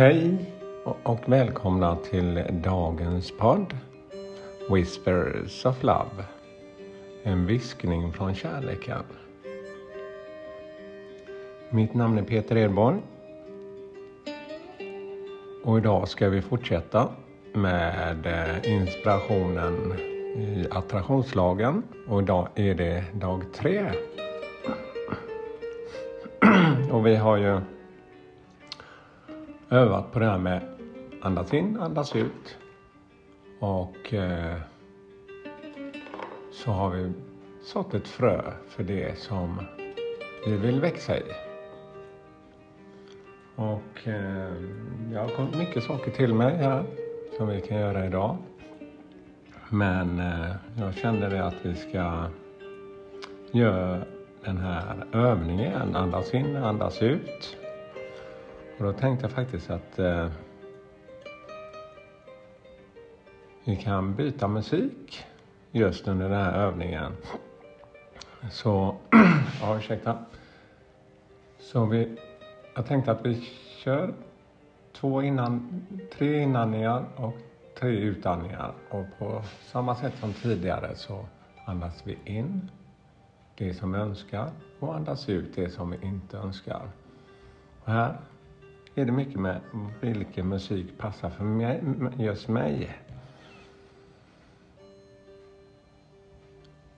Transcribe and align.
Hej 0.00 0.36
och 1.04 1.20
välkomna 1.26 1.96
till 1.96 2.42
dagens 2.50 3.32
podd 3.38 3.76
Whispers 4.70 5.66
of 5.66 5.82
Love. 5.82 6.24
En 7.22 7.46
viskning 7.46 8.12
från 8.12 8.34
kärleken. 8.34 9.02
Mitt 11.70 11.94
namn 11.94 12.18
är 12.18 12.22
Peter 12.22 12.56
Edborg. 12.56 12.96
Och 15.64 15.78
idag 15.78 16.08
ska 16.08 16.28
vi 16.28 16.42
fortsätta 16.42 17.08
med 17.54 18.26
eh, 18.26 18.72
inspirationen 18.72 19.92
i 20.36 20.66
attraktionslagen. 20.70 21.82
Och 22.08 22.22
idag 22.22 22.48
är 22.54 22.74
det 22.74 23.04
dag 23.12 23.42
tre. 23.54 23.90
Och 26.90 27.06
vi 27.06 27.16
har 27.16 27.36
ju 27.36 27.60
övat 29.70 30.12
på 30.12 30.18
det 30.18 30.26
här 30.26 30.38
med 30.38 30.62
andas 31.22 31.54
in, 31.54 31.76
andas 31.80 32.16
ut. 32.16 32.58
Och 33.58 34.14
eh, 34.14 34.56
så 36.52 36.70
har 36.70 36.90
vi 36.90 37.12
sått 37.62 37.94
ett 37.94 38.08
frö 38.08 38.42
för 38.68 38.82
det 38.82 39.18
som 39.18 39.60
vi 40.46 40.56
vill 40.56 40.80
växa 40.80 41.18
i. 41.18 41.22
Och 43.56 44.08
eh, 44.08 44.52
jag 45.12 45.20
har 45.20 45.28
kommit 45.36 45.56
mycket 45.56 45.84
saker 45.84 46.10
till 46.10 46.34
mig 46.34 46.56
här 46.56 46.84
som 47.36 47.48
vi 47.48 47.60
kan 47.60 47.80
göra 47.80 48.06
idag. 48.06 48.36
Men 49.68 50.18
eh, 50.18 50.50
jag 50.78 50.94
kände 50.94 51.28
det 51.28 51.44
att 51.44 51.56
vi 51.62 51.74
ska 51.74 52.24
göra 53.52 53.98
den 54.44 54.58
här 54.58 55.06
övningen, 55.12 55.96
andas 55.96 56.34
in, 56.34 56.56
andas 56.56 57.02
ut. 57.02 57.59
Och 58.80 58.86
då 58.86 58.92
tänkte 58.92 59.24
jag 59.24 59.32
faktiskt 59.32 59.70
att 59.70 59.98
eh, 59.98 60.28
vi 63.64 63.76
kan 63.76 64.14
byta 64.14 64.48
musik 64.48 65.24
just 65.70 66.08
under 66.08 66.28
den 66.28 66.44
här 66.44 66.52
övningen. 66.52 67.12
Så, 68.50 68.96
ja 69.60 69.78
ursäkta. 69.78 70.18
Så 71.58 71.84
vi, 71.84 72.16
jag 72.74 72.86
tänkte 72.86 73.10
att 73.10 73.26
vi 73.26 73.48
kör 73.84 74.14
två 74.92 75.22
innan, 75.22 75.82
tre 76.12 76.42
inandningar 76.42 77.04
och 77.16 77.34
tre 77.78 77.90
utandningar. 77.90 78.72
Och 78.90 79.04
på 79.18 79.42
samma 79.60 79.94
sätt 79.94 80.14
som 80.20 80.32
tidigare 80.32 80.94
så 80.94 81.26
andas 81.64 82.06
vi 82.06 82.18
in 82.24 82.70
det 83.56 83.74
som 83.74 83.92
vi 83.92 83.98
önskar 83.98 84.50
och 84.78 84.94
andas 84.96 85.28
ut 85.28 85.54
det 85.54 85.70
som 85.70 85.90
vi 85.90 86.06
inte 86.06 86.36
önskar. 86.36 86.88
Och 87.84 87.92
här 87.92 88.16
är 88.94 89.04
det 89.04 89.12
mycket 89.12 89.40
med 89.40 89.60
vilken 90.00 90.48
musik 90.48 90.98
passar 90.98 91.30
för 91.30 91.44
mig, 91.44 91.82
just 92.18 92.48
mig. 92.48 92.90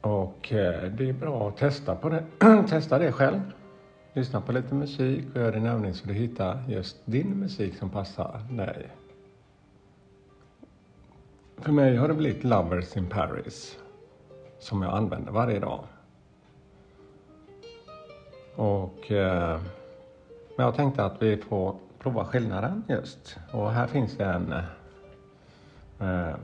Och 0.00 0.52
eh, 0.52 0.90
det 0.90 1.08
är 1.08 1.12
bra 1.12 1.48
att 1.48 1.56
testa, 1.56 1.94
på 1.94 2.08
det. 2.08 2.24
testa 2.68 2.98
det 2.98 3.12
själv. 3.12 3.40
Lyssna 4.12 4.40
på 4.40 4.52
lite 4.52 4.74
musik 4.74 5.24
och 5.34 5.40
gör 5.40 5.52
en 5.52 5.66
övning 5.66 5.94
så 5.94 6.06
du 6.06 6.14
hittar 6.14 6.64
just 6.68 6.96
din 7.04 7.38
musik 7.38 7.76
som 7.76 7.90
passar 7.90 8.40
dig. 8.50 8.88
För 11.56 11.72
mig 11.72 11.96
har 11.96 12.08
det 12.08 12.14
blivit 12.14 12.44
Lovers 12.44 12.96
in 12.96 13.06
Paris 13.08 13.78
som 14.58 14.82
jag 14.82 14.94
använder 14.94 15.32
varje 15.32 15.60
dag. 15.60 15.84
Och 18.56 19.12
eh, 19.12 19.60
men 20.56 20.66
jag 20.66 20.74
tänkte 20.74 21.04
att 21.04 21.22
vi 21.22 21.36
får 21.36 21.76
prova 21.98 22.24
skillnaden 22.24 22.84
just. 22.88 23.38
Och 23.52 23.70
här 23.70 23.86
finns 23.86 24.16
det 24.16 24.24
en 24.24 24.52
eh, 26.00 26.34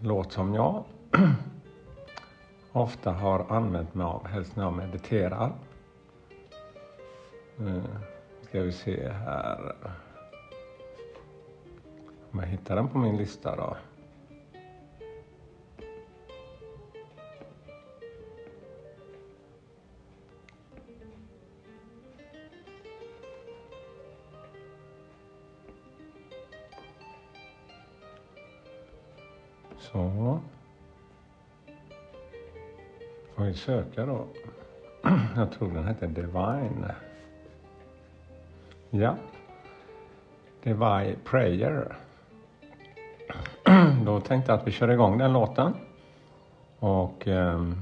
låt 0.00 0.32
som 0.32 0.54
jag 0.54 0.84
ofta 2.72 3.12
har 3.12 3.46
använt 3.48 3.94
mig 3.94 4.04
av, 4.04 4.26
helst 4.26 4.56
när 4.56 4.64
jag 4.64 4.72
mediterar. 4.72 5.52
Eh, 7.58 7.84
ska 8.42 8.62
vi 8.62 8.72
se 8.72 9.08
här. 9.08 9.74
Om 12.30 12.38
jag 12.38 12.46
hittar 12.46 12.76
den 12.76 12.88
på 12.88 12.98
min 12.98 13.16
lista 13.16 13.56
då. 13.56 13.76
Så. 29.80 30.40
Får 33.34 33.44
vi 33.44 33.54
söka 33.54 34.06
då. 34.06 34.26
Jag 35.36 35.52
tror 35.52 35.74
den 35.74 35.88
heter 35.88 36.06
Divine. 36.06 36.92
Ja. 38.90 39.16
Divine 40.62 41.16
Prayer. 41.24 41.96
Då 44.04 44.20
tänkte 44.20 44.52
jag 44.52 44.60
att 44.60 44.66
vi 44.66 44.70
kör 44.72 44.88
igång 44.88 45.18
den 45.18 45.32
låten. 45.32 45.74
Och 46.78 47.28
eh, 47.28 47.72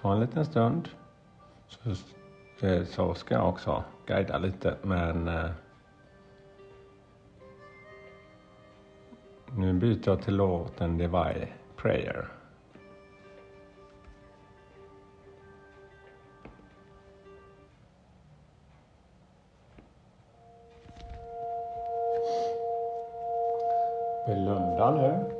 ta 0.00 0.12
en 0.12 0.20
liten 0.20 0.44
stund. 0.44 0.88
Så, 1.68 1.90
eh, 2.66 2.84
så 2.84 3.14
ska 3.14 3.34
jag 3.34 3.48
också 3.48 3.84
guida 4.06 4.38
lite 4.38 4.76
men 4.82 5.28
eh, 5.28 5.50
Nu 9.56 9.72
byter 9.72 10.02
jag 10.04 10.22
till 10.22 10.36
låten 10.36 10.98
Divine 10.98 11.46
Prayer. 11.76 12.28
Blunda 24.26 24.90
nu. 24.94 25.30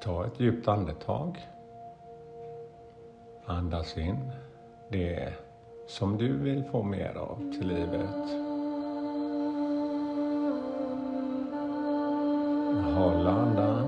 Ta 0.00 0.26
ett 0.26 0.40
djupt 0.40 0.68
andetag. 0.68 1.38
Andas 3.46 3.98
in. 3.98 4.30
Det 4.88 5.34
som 5.90 6.18
du 6.18 6.36
vill 6.36 6.64
få 6.64 6.82
mer 6.82 7.16
av 7.16 7.52
till 7.52 7.68
livet. 7.68 8.30
Håll 12.94 13.26
andan. 13.26 13.86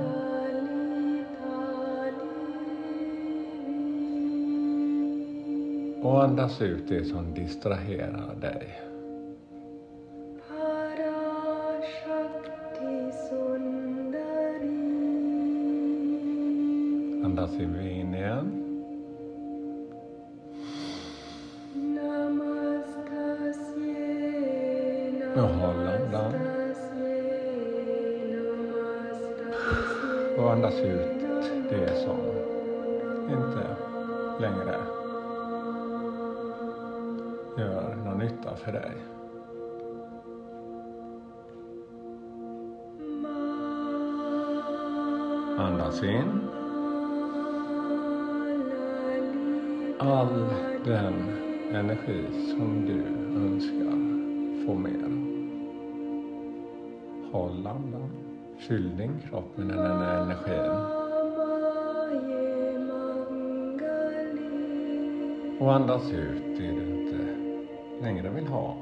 Och 6.02 6.24
andas 6.24 6.62
ut 6.62 6.88
det 6.88 7.04
som 7.04 7.34
distraherar 7.34 8.34
dig. 8.40 8.80
Andas 17.24 17.60
in 17.60 18.01
Och 25.34 25.48
håll 25.48 25.88
andan. 25.88 26.34
Och 30.38 30.52
andas 30.52 30.80
ut 30.80 31.22
det 31.70 31.96
som 32.04 32.18
inte 33.30 33.76
längre 34.40 34.76
gör 37.58 37.94
någon 38.04 38.18
nytta 38.18 38.56
för 38.56 38.72
dig. 38.72 38.92
Andas 45.58 46.02
in. 46.02 46.40
All 49.98 50.48
den 50.84 51.14
energi 51.72 52.24
som 52.56 52.86
du 52.86 53.04
önskar 53.40 54.11
få 54.66 54.74
mer. 54.74 55.08
Håll 57.32 57.66
andan. 57.66 58.10
Fyll 58.58 58.96
din 58.96 59.20
kropp 59.28 59.56
med 59.56 59.66
den 59.66 59.96
här 59.98 60.22
energin. 60.22 61.02
Och 65.60 65.74
andas 65.74 66.12
ut 66.12 66.42
det 66.58 66.70
du 66.70 67.02
inte 67.02 67.36
längre 68.02 68.30
vill 68.30 68.46
ha. 68.46 68.76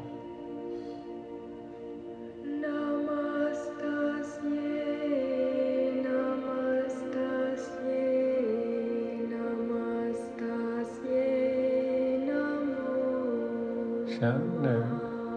Känn 14.21 14.41
nu 14.63 14.85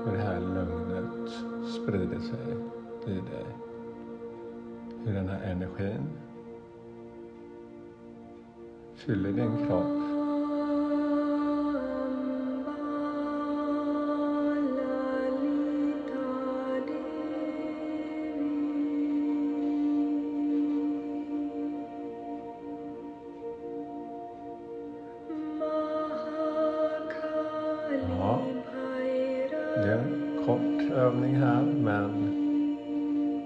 hur 0.06 0.12
det 0.12 0.24
här 0.24 0.40
lugnet 0.40 1.32
sprider 1.74 2.20
sig 2.20 2.58
i 3.08 3.14
dig. 3.14 3.46
Hur 5.06 5.14
den 5.14 5.30
här 5.30 5.42
energin 5.42 6.10
fyller 8.96 9.32
din 9.32 9.68
kropp. 9.68 10.03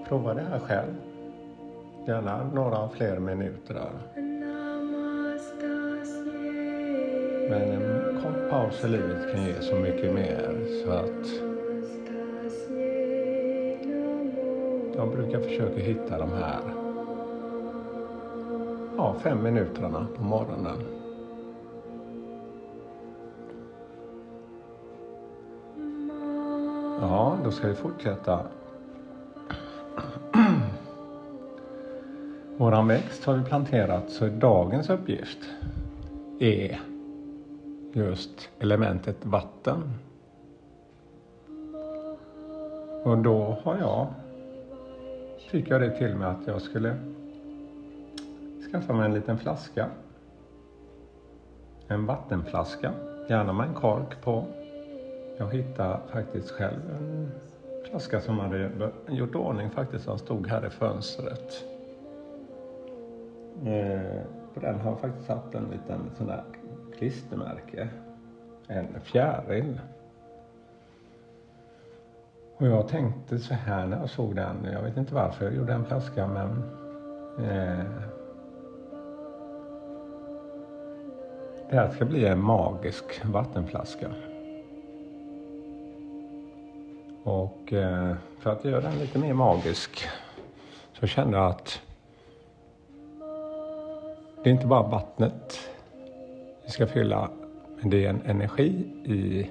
Prova 0.08 0.34
det 0.34 0.40
här 0.40 0.58
själv. 0.58 0.94
Gärna 2.06 2.50
några 2.54 2.88
fler 2.88 3.18
minuter. 3.18 3.90
Men 7.50 7.62
en 7.62 8.22
kort 8.22 8.50
paus 8.50 8.84
i 8.84 8.88
livet 8.88 9.32
kan 9.32 9.44
ge 9.44 9.62
så 9.62 9.76
mycket 9.76 10.14
mer 10.14 10.58
så 10.84 10.90
att 10.90 11.26
jag 14.96 15.10
brukar 15.10 15.40
försöka 15.40 15.80
hitta 15.80 16.18
de 16.18 16.32
här 16.32 16.60
ja, 18.96 19.14
fem 19.22 19.42
minuterna 19.42 20.06
på 20.16 20.22
morgonen. 20.22 20.78
Ja, 27.00 27.38
då 27.44 27.50
ska 27.50 27.68
vi 27.68 27.74
fortsätta. 27.74 28.40
Våran 32.68 32.88
växt 32.88 33.24
har 33.24 33.34
vi 33.34 33.44
planterat 33.44 34.10
så 34.10 34.26
dagens 34.26 34.90
uppgift 34.90 35.38
är 36.38 36.80
just 37.92 38.50
elementet 38.58 39.16
vatten. 39.22 39.92
Och 43.04 43.18
då 43.18 43.56
har 43.62 43.78
jag, 43.78 44.06
fick 45.50 45.70
jag 45.70 45.80
det 45.80 45.98
till 45.98 46.14
mig 46.14 46.28
att 46.28 46.46
jag 46.46 46.62
skulle 46.62 46.96
skaffa 48.72 48.92
mig 48.92 49.06
en 49.06 49.14
liten 49.14 49.38
flaska. 49.38 49.86
En 51.86 52.06
vattenflaska, 52.06 52.92
gärna 53.28 53.52
med 53.52 53.68
en 53.68 53.74
kork 53.74 54.22
på. 54.22 54.44
Jag 55.38 55.54
hittade 55.54 56.00
faktiskt 56.12 56.50
själv 56.50 56.80
en 56.98 57.30
flaska 57.90 58.20
som 58.20 58.38
hade 58.38 58.70
gjort 59.08 59.34
ordning 59.34 59.70
faktiskt, 59.70 60.04
som 60.04 60.18
stod 60.18 60.46
här 60.46 60.66
i 60.66 60.70
fönstret. 60.70 61.64
Eh, 63.66 64.22
på 64.54 64.60
den 64.60 64.80
har 64.80 64.90
jag 64.90 65.00
faktiskt 65.00 65.26
satt 65.26 65.54
en 65.54 65.64
liten 65.64 66.10
sån 66.16 66.26
där 66.26 66.44
klistermärke. 66.98 67.88
En 68.66 69.00
fjäril. 69.00 69.80
Och 72.56 72.66
jag 72.66 72.88
tänkte 72.88 73.38
så 73.38 73.54
här 73.54 73.86
när 73.86 74.00
jag 74.00 74.10
såg 74.10 74.36
den, 74.36 74.56
jag 74.72 74.82
vet 74.82 74.96
inte 74.96 75.14
varför 75.14 75.44
jag 75.44 75.54
gjorde 75.54 75.72
en 75.72 75.84
flaska 75.84 76.26
men 76.26 76.62
eh, 77.38 77.84
det 81.70 81.76
här 81.76 81.90
ska 81.90 82.04
bli 82.04 82.26
en 82.26 82.42
magisk 82.42 83.24
vattenflaska. 83.24 84.08
Och 87.24 87.72
eh, 87.72 88.14
för 88.38 88.52
att 88.52 88.64
göra 88.64 88.80
den 88.80 88.98
lite 88.98 89.18
mer 89.18 89.34
magisk 89.34 90.08
så 90.92 91.06
kände 91.06 91.36
jag 91.36 91.46
att 91.46 91.82
det 94.42 94.50
är 94.50 94.54
inte 94.54 94.66
bara 94.66 94.88
vattnet 94.88 95.58
vi 96.64 96.70
ska 96.70 96.86
fylla, 96.86 97.30
men 97.80 97.90
det 97.90 98.04
är 98.04 98.10
en 98.10 98.22
energi 98.26 98.86
i 99.04 99.50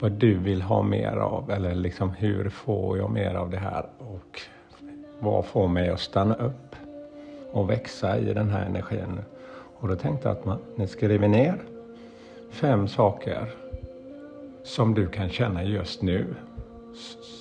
vad 0.00 0.12
du 0.12 0.38
vill 0.38 0.62
ha 0.62 0.82
mer 0.82 1.16
av 1.16 1.50
eller 1.50 1.74
liksom 1.74 2.10
hur 2.10 2.48
får 2.48 2.98
jag 2.98 3.10
mer 3.10 3.34
av 3.34 3.50
det 3.50 3.58
här 3.58 3.86
och 3.98 4.40
vad 5.20 5.44
får 5.44 5.68
mig 5.68 5.90
att 5.90 6.00
stanna 6.00 6.34
upp 6.34 6.76
och 7.52 7.70
växa 7.70 8.18
i 8.18 8.34
den 8.34 8.50
här 8.50 8.66
energin. 8.66 9.20
Och 9.80 9.88
då 9.88 9.96
tänkte 9.96 10.28
jag 10.28 10.36
att 10.36 10.44
man, 10.44 10.58
ni 10.76 10.86
skriver 10.86 11.28
ner 11.28 11.62
fem 12.50 12.88
saker 12.88 13.50
som 14.64 14.94
du 14.94 15.06
kan 15.06 15.28
känna 15.28 15.64
just 15.64 16.02
nu 16.02 16.34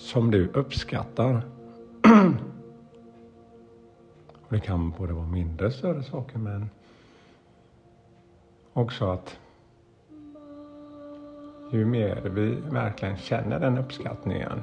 som 0.04 0.31
du 0.31 0.50
uppskattar. 0.54 1.42
Och 4.53 4.59
det 4.59 4.65
kan 4.65 4.89
både 4.97 5.13
vara 5.13 5.27
mindre 5.27 5.67
och 5.67 5.73
större 5.73 6.03
saker 6.03 6.38
men 6.38 6.69
också 8.73 9.05
att 9.05 9.39
ju 11.71 11.85
mer 11.85 12.21
vi 12.29 12.55
verkligen 12.71 13.17
känner 13.17 13.59
den 13.59 13.77
uppskattningen 13.77 14.61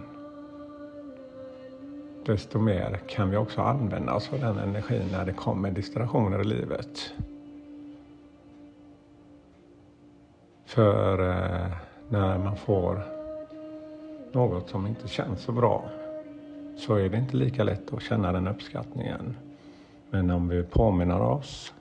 desto 2.26 2.58
mer 2.58 3.00
kan 3.08 3.31
vi 3.31 3.37
också 3.37 3.62
använda 3.62 4.14
oss 4.14 4.32
av 4.32 4.40
den 4.40 4.58
energin 4.58 5.08
när 5.12 5.25
det 5.25 5.32
kommer 5.32 5.70
distraktioner 5.70 6.40
i 6.40 6.44
livet. 6.44 7.14
För 10.64 11.28
eh, 11.28 11.72
när 12.08 12.38
man 12.38 12.56
får 12.56 13.02
något 14.32 14.69
som 14.69 14.87
inte 14.87 15.08
känns 15.08 15.40
så 15.40 15.52
bra 15.52 15.90
så 16.76 16.94
är 16.94 17.08
det 17.08 17.16
inte 17.16 17.37
lika 17.37 17.64
lätt 17.64 17.94
att 17.94 18.02
känna 18.02 18.32
den 18.32 18.48
uppskattningen. 18.48 19.37
Men 20.10 20.30
om 20.30 20.48
vi 20.48 20.62
påminner 20.62 21.20
oss 21.20 21.74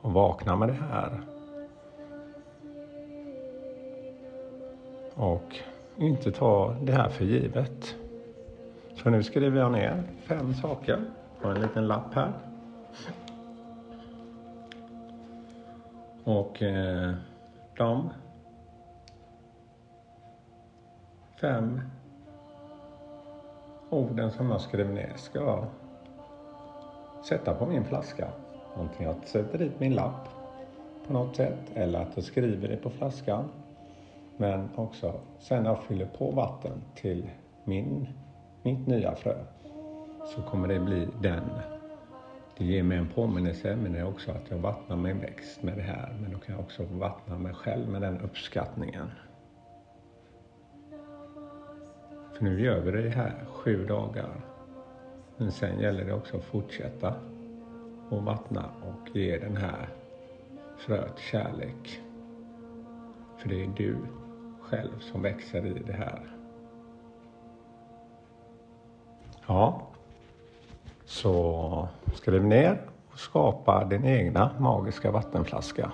och 0.00 0.12
vaknar 0.12 0.56
med 0.56 0.68
det 0.68 0.78
här 0.90 1.20
och 5.14 5.56
inte 5.96 6.32
tar 6.32 6.76
det 6.82 6.92
här 6.92 7.08
för 7.08 7.24
givet. 7.24 7.96
Så 8.94 9.10
nu 9.10 9.22
skriver 9.22 9.60
jag 9.60 9.72
ner 9.72 10.02
fem 10.22 10.54
saker 10.54 11.04
på 11.40 11.48
en 11.48 11.60
liten 11.60 11.86
lapp 11.86 12.14
här. 12.14 12.32
Och 16.24 16.62
eh, 16.62 17.14
de 17.76 18.10
fem 21.40 21.80
orden 23.90 24.30
som 24.30 24.50
jag 24.50 24.60
skrev 24.60 24.90
ner 24.90 25.12
ska 25.16 25.64
sätta 27.22 27.54
på 27.54 27.66
min 27.66 27.84
flaska. 27.84 28.28
Antingen 28.76 29.10
att 29.10 29.16
jag 29.20 29.28
sätter 29.28 29.58
dit 29.58 29.80
min 29.80 29.94
lapp 29.94 30.28
på 31.06 31.12
något 31.12 31.36
sätt 31.36 31.70
eller 31.74 31.98
att 31.98 32.12
jag 32.14 32.24
skriver 32.24 32.68
det 32.68 32.76
på 32.76 32.90
flaskan. 32.90 33.48
Men 34.36 34.68
också 34.74 35.20
sen 35.38 35.62
när 35.62 35.70
jag 35.70 35.82
fyller 35.82 36.06
på 36.06 36.30
vatten 36.30 36.82
till 36.94 37.30
min, 37.64 38.08
mitt 38.62 38.86
nya 38.86 39.14
frö 39.14 39.34
så 40.34 40.42
kommer 40.42 40.68
det 40.68 40.80
bli 40.80 41.08
den. 41.22 41.50
Det 42.58 42.64
ger 42.64 42.82
mig 42.82 42.98
en 42.98 43.08
påminnelse 43.08 43.76
men 43.76 43.92
det 43.92 43.98
är 43.98 44.08
också 44.08 44.30
att 44.30 44.50
jag 44.50 44.58
vattnar 44.58 44.96
min 44.96 45.20
växt 45.20 45.62
med 45.62 45.76
det 45.76 45.82
här. 45.82 46.16
Men 46.22 46.32
då 46.32 46.38
kan 46.38 46.54
jag 46.54 46.64
också 46.64 46.84
vattna 46.84 47.38
mig 47.38 47.54
själv 47.54 47.88
med 47.88 48.02
den 48.02 48.20
uppskattningen. 48.20 49.10
För 52.36 52.44
nu 52.44 52.60
gör 52.60 52.80
vi 52.80 52.90
det 52.90 53.10
här 53.10 53.44
sju 53.46 53.86
dagar. 53.86 54.30
Men 55.40 55.52
sen 55.52 55.80
gäller 55.80 56.04
det 56.04 56.14
också 56.14 56.36
att 56.36 56.44
fortsätta 56.44 57.14
och 58.08 58.22
vattna 58.22 58.64
och 58.82 59.16
ge 59.16 59.38
den 59.38 59.56
här 59.56 59.88
fröet 60.78 61.18
kärlek. 61.18 62.00
För 63.36 63.48
det 63.48 63.64
är 63.64 63.70
du 63.76 63.96
själv 64.60 64.98
som 64.98 65.22
växer 65.22 65.66
i 65.66 65.82
det 65.86 65.92
här. 65.92 66.36
Ja, 69.46 69.82
så 71.04 71.88
skriv 72.14 72.44
ner 72.44 72.80
och 73.12 73.18
skapa 73.18 73.84
din 73.84 74.04
egna 74.04 74.50
magiska 74.58 75.10
vattenflaska. 75.10 75.92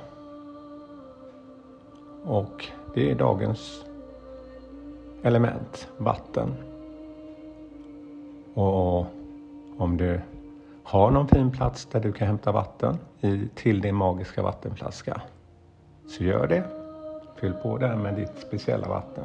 Och 2.24 2.66
det 2.94 3.10
är 3.10 3.14
dagens 3.14 3.84
element, 5.22 5.88
vatten. 5.98 6.54
Och 8.54 9.06
om 9.78 9.96
du 9.96 10.20
har 10.84 11.10
någon 11.10 11.28
fin 11.28 11.50
plats 11.50 11.86
där 11.86 12.00
du 12.00 12.12
kan 12.12 12.26
hämta 12.26 12.52
vatten 12.52 12.98
i, 13.20 13.48
till 13.54 13.80
din 13.80 13.94
magiska 13.94 14.42
vattenflaska 14.42 15.20
så 16.08 16.24
gör 16.24 16.46
det. 16.46 16.64
Fyll 17.36 17.52
på 17.52 17.78
den 17.78 18.02
med 18.02 18.14
ditt 18.14 18.38
speciella 18.38 18.88
vatten. 18.88 19.24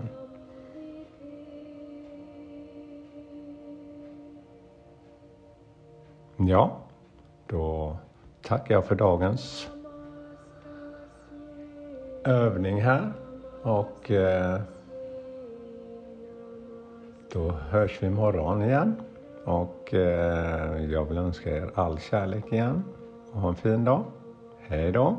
Ja, 6.38 6.77
då 7.48 7.98
tackar 8.41 8.75
jag 8.75 8.86
för 8.86 8.96
dagens 8.96 9.70
övning 12.24 12.81
här 12.81 13.13
och 13.63 14.12
eh, 14.12 14.62
Då 17.34 17.51
hörs 17.51 17.98
vi 18.03 18.08
imorgon 18.08 18.63
igen. 18.63 18.96
Och 19.45 19.93
eh, 19.93 20.91
jag 20.91 21.05
vill 21.05 21.17
önska 21.17 21.57
er 21.57 21.71
all 21.75 22.00
kärlek 22.00 22.53
igen. 22.53 22.83
Och 23.31 23.41
ha 23.41 23.50
en 23.50 23.55
fin 23.55 23.86
dag. 23.86 24.03
Hej 24.60 24.91
då! 24.91 25.17